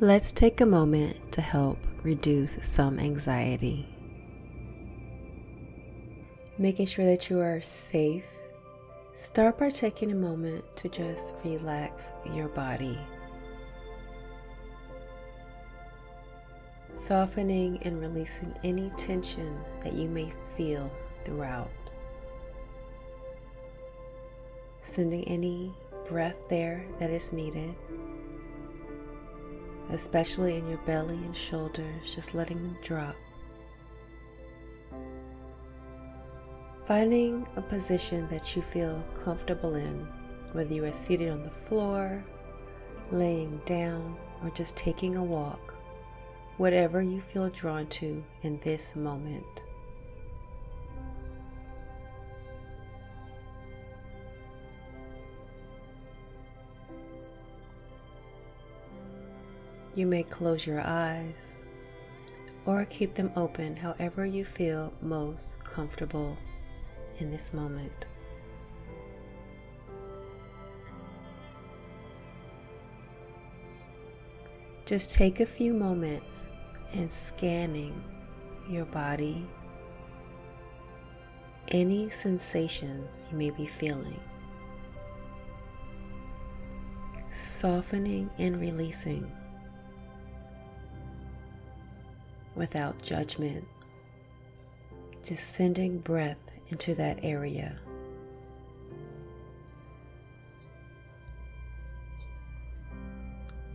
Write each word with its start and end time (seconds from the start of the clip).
Let's 0.00 0.30
take 0.30 0.60
a 0.60 0.66
moment 0.66 1.32
to 1.32 1.40
help 1.40 1.78
reduce 2.02 2.58
some 2.60 2.98
anxiety. 2.98 3.86
Making 6.58 6.84
sure 6.84 7.06
that 7.06 7.30
you 7.30 7.40
are 7.40 7.62
safe, 7.62 8.26
start 9.14 9.58
by 9.58 9.70
taking 9.70 10.12
a 10.12 10.14
moment 10.14 10.64
to 10.76 10.90
just 10.90 11.34
relax 11.42 12.12
your 12.34 12.48
body. 12.48 12.98
Softening 16.88 17.78
and 17.82 17.98
releasing 17.98 18.54
any 18.62 18.90
tension 18.98 19.58
that 19.82 19.94
you 19.94 20.10
may 20.10 20.30
feel 20.50 20.92
throughout. 21.24 21.70
Sending 24.82 25.24
any 25.24 25.72
breath 26.06 26.36
there 26.50 26.84
that 26.98 27.08
is 27.08 27.32
needed 27.32 27.74
especially 29.90 30.56
in 30.56 30.68
your 30.68 30.78
belly 30.78 31.16
and 31.16 31.36
shoulders, 31.36 32.14
just 32.14 32.34
letting 32.34 32.62
them 32.62 32.76
drop. 32.82 33.16
Finding 36.84 37.46
a 37.56 37.62
position 37.62 38.28
that 38.28 38.54
you 38.54 38.62
feel 38.62 39.02
comfortable 39.14 39.74
in, 39.74 40.06
whether 40.52 40.72
you 40.72 40.84
are 40.84 40.92
seated 40.92 41.30
on 41.30 41.42
the 41.42 41.50
floor, 41.50 42.24
laying 43.10 43.60
down, 43.64 44.16
or 44.42 44.50
just 44.50 44.76
taking 44.76 45.16
a 45.16 45.24
walk, 45.24 45.74
whatever 46.56 47.02
you 47.02 47.20
feel 47.20 47.48
drawn 47.50 47.86
to 47.88 48.22
in 48.42 48.58
this 48.60 48.94
moment. 48.94 49.64
You 59.96 60.06
may 60.06 60.24
close 60.24 60.66
your 60.66 60.82
eyes 60.82 61.56
or 62.66 62.84
keep 62.84 63.14
them 63.14 63.32
open 63.34 63.74
however 63.74 64.26
you 64.26 64.44
feel 64.44 64.92
most 65.00 65.58
comfortable 65.64 66.36
in 67.18 67.30
this 67.30 67.54
moment. 67.54 68.06
Just 74.84 75.12
take 75.12 75.40
a 75.40 75.46
few 75.46 75.72
moments 75.72 76.50
and 76.92 77.10
scanning 77.10 78.04
your 78.68 78.84
body, 78.84 79.48
any 81.68 82.10
sensations 82.10 83.28
you 83.32 83.38
may 83.38 83.48
be 83.48 83.64
feeling, 83.64 84.20
softening 87.30 88.28
and 88.36 88.60
releasing 88.60 89.32
without 92.56 93.00
judgment, 93.02 93.64
just 95.24 95.54
sending 95.54 95.98
breath 95.98 96.38
into 96.68 96.94
that 96.94 97.18
area. 97.22 97.78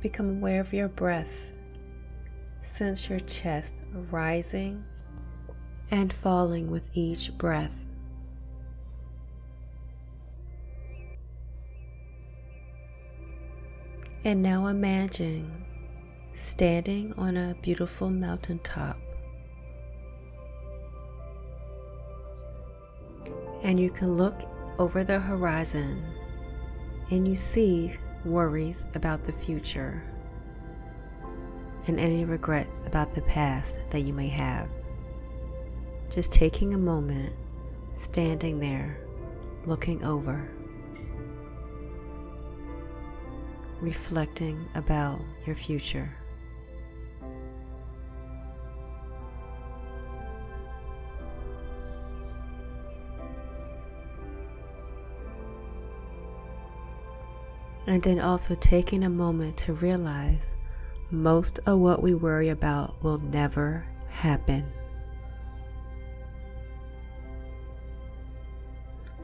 Become 0.00 0.30
aware 0.30 0.60
of 0.60 0.72
your 0.72 0.88
breath. 0.88 1.46
Sense 2.62 3.08
your 3.08 3.20
chest 3.20 3.84
rising 4.10 4.84
and 5.92 6.12
falling 6.12 6.70
with 6.70 6.88
each 6.94 7.36
breath. 7.38 7.86
And 14.24 14.42
now 14.42 14.66
imagine 14.66 15.64
standing 16.34 17.12
on 17.14 17.36
a 17.36 17.54
beautiful 17.62 18.10
mountaintop. 18.10 18.98
And 23.62 23.78
you 23.78 23.90
can 23.90 24.16
look 24.16 24.40
over 24.78 25.04
the 25.04 25.20
horizon 25.20 26.02
and 27.10 27.28
you 27.28 27.36
see 27.36 27.94
worries 28.24 28.88
about 28.94 29.24
the 29.24 29.32
future 29.32 30.02
and 31.86 31.98
any 32.00 32.24
regrets 32.24 32.86
about 32.86 33.14
the 33.14 33.22
past 33.22 33.78
that 33.90 34.00
you 34.00 34.12
may 34.12 34.28
have. 34.28 34.68
Just 36.10 36.32
taking 36.32 36.74
a 36.74 36.78
moment, 36.78 37.34
standing 37.94 38.58
there, 38.58 38.98
looking 39.64 40.04
over. 40.04 40.48
reflecting 43.82 44.64
about 44.76 45.20
your 45.44 45.56
future. 45.56 46.08
And 57.86 58.02
then 58.02 58.20
also 58.20 58.54
taking 58.54 59.04
a 59.04 59.10
moment 59.10 59.56
to 59.58 59.72
realize 59.72 60.56
most 61.10 61.58
of 61.66 61.78
what 61.78 62.02
we 62.02 62.14
worry 62.14 62.48
about 62.48 63.02
will 63.02 63.18
never 63.18 63.84
happen. 64.08 64.64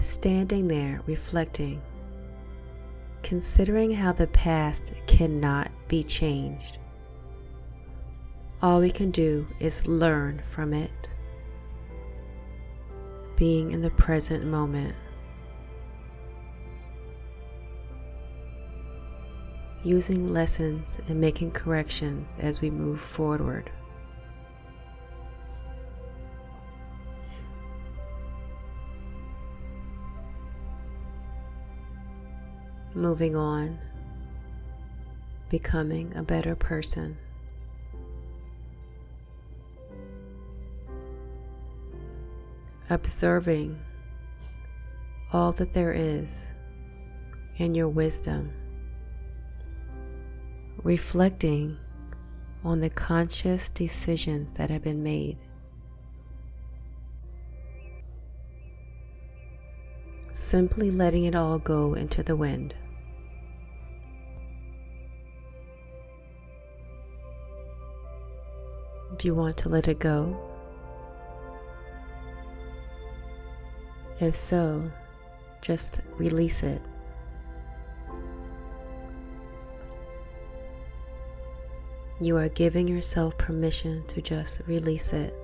Standing 0.00 0.68
there 0.68 1.00
reflecting, 1.06 1.82
considering 3.22 3.90
how 3.90 4.12
the 4.12 4.28
past 4.28 4.92
cannot 5.06 5.70
be 5.88 6.04
changed. 6.04 6.78
All 8.62 8.80
we 8.80 8.90
can 8.90 9.10
do 9.10 9.46
is 9.60 9.86
learn 9.86 10.40
from 10.48 10.72
it, 10.72 11.12
being 13.36 13.72
in 13.72 13.82
the 13.82 13.90
present 13.90 14.46
moment. 14.46 14.94
Using 19.84 20.32
lessons 20.32 20.98
and 21.08 21.20
making 21.20 21.50
corrections 21.50 22.38
as 22.40 22.62
we 22.62 22.70
move 22.70 23.00
forward. 23.00 23.70
Moving 32.94 33.36
on, 33.36 33.78
becoming 35.50 36.16
a 36.16 36.22
better 36.22 36.54
person. 36.54 37.18
Observing 42.88 43.78
all 45.32 45.52
that 45.52 45.74
there 45.74 45.92
is 45.92 46.54
in 47.56 47.74
your 47.74 47.88
wisdom 47.88 48.52
reflecting 50.84 51.78
on 52.62 52.80
the 52.80 52.90
conscious 52.90 53.70
decisions 53.70 54.52
that 54.52 54.68
have 54.68 54.82
been 54.82 55.02
made. 55.02 55.38
Simply 60.30 60.90
letting 60.90 61.24
it 61.24 61.34
all 61.34 61.58
go 61.58 61.94
into 61.94 62.22
the 62.22 62.36
wind. 62.36 62.74
Do 69.16 69.28
you 69.28 69.34
want 69.34 69.56
to 69.58 69.70
let 69.70 69.88
it 69.88 70.00
go? 70.00 70.38
If 74.20 74.36
so, 74.36 74.90
just 75.62 76.02
release 76.18 76.62
it. 76.62 76.82
You 82.20 82.36
are 82.36 82.48
giving 82.48 82.86
yourself 82.86 83.36
permission 83.38 84.04
to 84.06 84.22
just 84.22 84.62
release 84.66 85.12
it. 85.12 85.34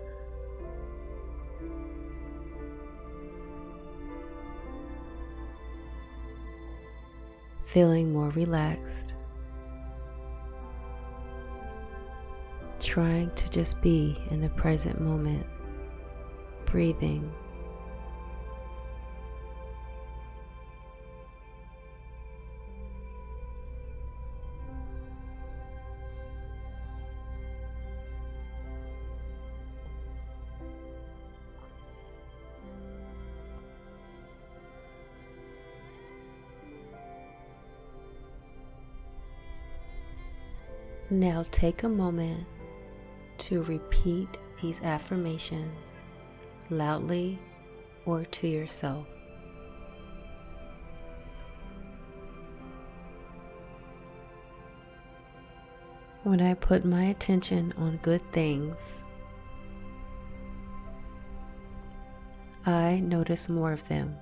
Feeling 7.64 8.12
more 8.12 8.30
relaxed. 8.30 9.16
Trying 12.78 13.30
to 13.34 13.50
just 13.50 13.80
be 13.82 14.16
in 14.30 14.40
the 14.40 14.48
present 14.50 15.00
moment, 15.00 15.46
breathing 16.66 17.32
Now 41.12 41.44
take 41.50 41.82
a 41.82 41.88
moment 41.88 42.46
to 43.38 43.64
repeat 43.64 44.28
these 44.62 44.80
affirmations 44.82 46.04
loudly 46.70 47.36
or 48.06 48.24
to 48.24 48.46
yourself. 48.46 49.08
When 56.22 56.40
I 56.40 56.54
put 56.54 56.84
my 56.84 57.06
attention 57.06 57.74
on 57.76 57.96
good 58.02 58.22
things, 58.30 59.02
I 62.64 63.00
notice 63.00 63.48
more 63.48 63.72
of 63.72 63.88
them. 63.88 64.16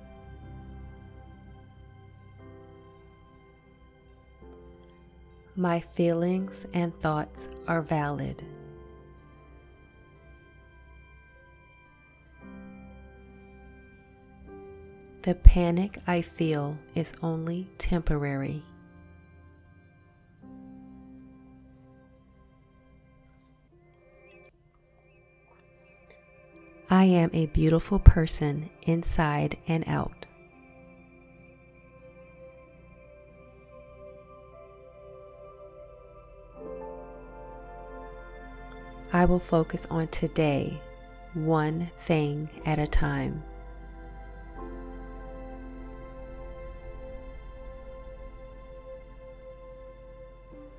My 5.59 5.81
feelings 5.81 6.65
and 6.73 6.97
thoughts 7.01 7.49
are 7.67 7.81
valid. 7.81 8.45
The 15.23 15.35
panic 15.35 15.97
I 16.07 16.21
feel 16.21 16.77
is 16.95 17.11
only 17.21 17.67
temporary. 17.77 18.63
I 26.89 27.03
am 27.03 27.31
a 27.33 27.47
beautiful 27.47 27.99
person 27.99 28.69
inside 28.83 29.57
and 29.67 29.83
out. 29.87 30.18
I 39.11 39.25
will 39.25 39.39
focus 39.39 39.87
on 39.89 40.07
today, 40.09 40.79
one 41.33 41.89
thing 42.01 42.47
at 42.65 42.77
a 42.77 42.85
time. 42.85 43.43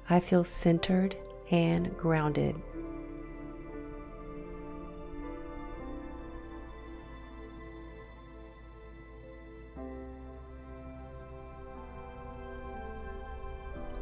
I 0.08 0.20
feel 0.20 0.44
centered 0.44 1.16
and 1.50 1.96
grounded. 1.96 2.54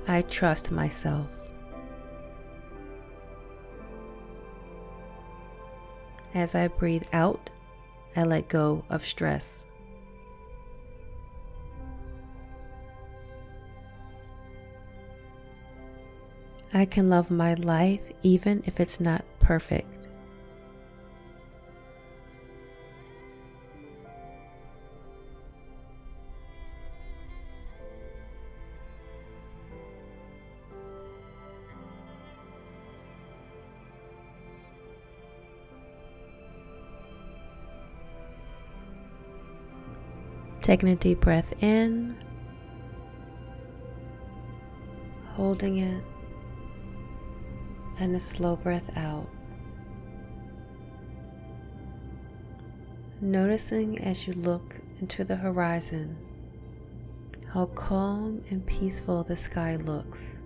I 0.06 0.22
trust 0.22 0.70
myself. 0.70 1.47
As 6.34 6.54
I 6.54 6.68
breathe 6.68 7.06
out, 7.12 7.50
I 8.14 8.24
let 8.24 8.48
go 8.48 8.84
of 8.90 9.04
stress. 9.04 9.66
I 16.72 16.84
can 16.84 17.08
love 17.08 17.30
my 17.30 17.54
life 17.54 18.00
even 18.22 18.62
if 18.66 18.78
it's 18.78 19.00
not 19.00 19.24
perfect. 19.40 19.97
Taking 40.68 40.90
a 40.90 40.96
deep 40.96 41.20
breath 41.20 41.54
in, 41.62 42.14
holding 45.28 45.78
it, 45.78 46.04
and 47.98 48.14
a 48.14 48.20
slow 48.20 48.54
breath 48.56 48.94
out. 48.94 49.26
Noticing 53.22 53.98
as 54.00 54.26
you 54.26 54.34
look 54.34 54.76
into 55.00 55.24
the 55.24 55.36
horizon 55.36 56.18
how 57.50 57.64
calm 57.74 58.44
and 58.50 58.66
peaceful 58.66 59.24
the 59.24 59.36
sky 59.36 59.76
looks. 59.76 60.36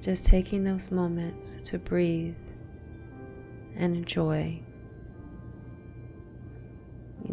Just 0.00 0.26
taking 0.26 0.64
those 0.64 0.90
moments 0.90 1.62
to 1.62 1.78
breathe 1.78 2.34
and 3.76 3.94
enjoy 3.94 4.60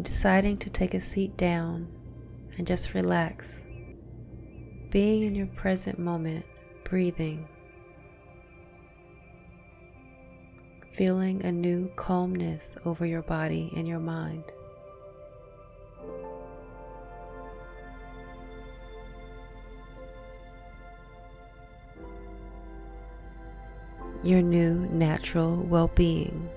deciding 0.02 0.56
to 0.58 0.70
take 0.70 0.94
a 0.94 1.00
seat 1.00 1.36
down 1.36 1.88
and 2.56 2.66
just 2.66 2.94
relax, 2.94 3.64
being 4.90 5.22
in 5.22 5.34
your 5.34 5.46
present 5.46 5.98
moment, 5.98 6.44
breathing, 6.84 7.48
feeling 10.92 11.44
a 11.44 11.52
new 11.52 11.90
calmness 11.96 12.76
over 12.84 13.06
your 13.06 13.22
body 13.22 13.72
and 13.76 13.86
your 13.86 14.00
mind. 14.00 14.44
Your 24.24 24.42
new 24.42 24.80
natural 24.90 25.54
well 25.54 25.88
being. 25.94 26.50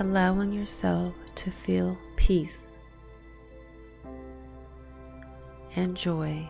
Allowing 0.00 0.52
yourself 0.52 1.14
to 1.36 1.50
feel 1.50 1.96
peace 2.16 2.72
and 5.76 5.96
joy. 5.96 6.48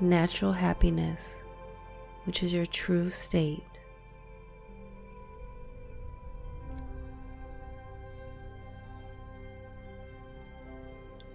Natural 0.00 0.52
happiness, 0.52 1.42
which 2.24 2.42
is 2.42 2.52
your 2.52 2.66
true 2.66 3.10
state. 3.10 3.62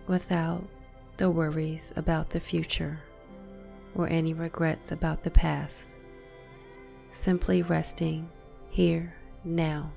Without 0.07 0.63
the 1.17 1.29
worries 1.29 1.93
about 1.95 2.29
the 2.29 2.39
future 2.39 2.99
or 3.95 4.07
any 4.07 4.33
regrets 4.33 4.91
about 4.91 5.23
the 5.23 5.31
past. 5.31 5.83
Simply 7.09 7.61
resting 7.61 8.29
here 8.69 9.15
now. 9.43 9.91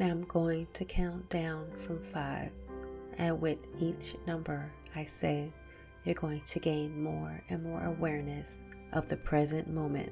Now 0.00 0.06
I'm 0.06 0.22
going 0.22 0.66
to 0.72 0.84
count 0.86 1.28
down 1.28 1.66
from 1.76 2.02
five, 2.02 2.52
and 3.18 3.38
with 3.38 3.66
each 3.78 4.16
number 4.26 4.72
I 4.96 5.04
say, 5.04 5.52
you're 6.04 6.14
going 6.14 6.40
to 6.40 6.58
gain 6.58 7.02
more 7.02 7.44
and 7.50 7.62
more 7.62 7.84
awareness 7.84 8.60
of 8.94 9.10
the 9.10 9.18
present 9.18 9.68
moment. 9.68 10.10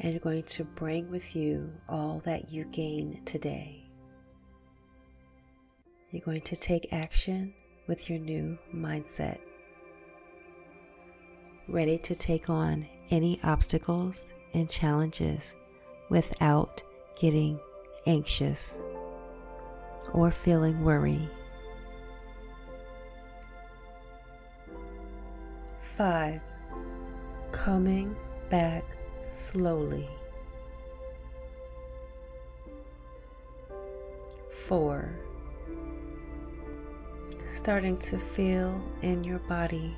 And 0.00 0.10
you're 0.10 0.18
going 0.18 0.42
to 0.42 0.64
bring 0.64 1.08
with 1.08 1.36
you 1.36 1.72
all 1.88 2.20
that 2.24 2.50
you 2.50 2.64
gain 2.64 3.22
today. 3.24 3.84
You're 6.10 6.22
going 6.22 6.40
to 6.40 6.56
take 6.56 6.92
action 6.92 7.54
with 7.86 8.10
your 8.10 8.18
new 8.18 8.58
mindset, 8.74 9.38
ready 11.68 11.96
to 11.98 12.16
take 12.16 12.50
on 12.50 12.88
any 13.10 13.38
obstacles 13.44 14.32
and 14.52 14.68
challenges 14.68 15.54
without 16.12 16.82
getting 17.18 17.58
anxious 18.04 18.82
or 20.12 20.30
feeling 20.30 20.84
worry. 20.84 21.26
Five, 25.80 26.42
coming 27.50 28.14
back 28.50 28.84
slowly. 29.24 30.06
Four, 34.50 35.08
starting 37.48 37.96
to 38.00 38.18
feel 38.18 38.84
in 39.00 39.24
your 39.24 39.38
body. 39.38 39.96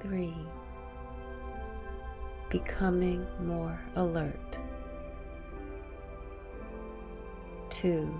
Three, 0.00 0.36
becoming 2.50 3.26
more 3.40 3.78
alert. 3.96 4.60
Two, 7.70 8.12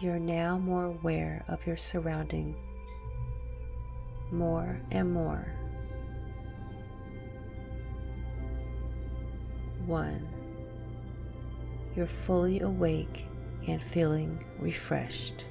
you're 0.00 0.18
now 0.18 0.58
more 0.58 0.84
aware 0.84 1.44
of 1.48 1.66
your 1.66 1.76
surroundings 1.76 2.72
more 4.30 4.80
and 4.90 5.12
more. 5.12 5.46
One, 9.86 10.28
you're 11.96 12.06
fully 12.06 12.60
awake 12.60 13.24
and 13.66 13.82
feeling 13.82 14.44
refreshed. 14.58 15.46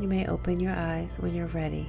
You 0.00 0.08
may 0.08 0.26
open 0.28 0.60
your 0.60 0.72
eyes 0.72 1.18
when 1.18 1.34
you're 1.34 1.46
ready. 1.48 1.86